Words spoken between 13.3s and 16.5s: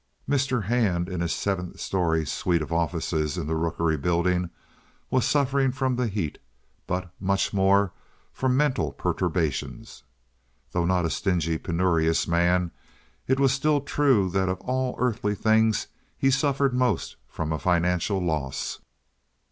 was still true that of all earthly things he